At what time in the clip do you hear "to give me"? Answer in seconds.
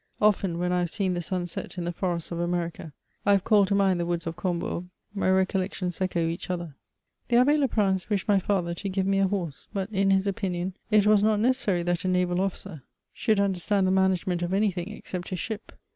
8.73-9.19